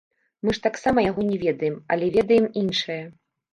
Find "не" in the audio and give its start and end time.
1.29-1.37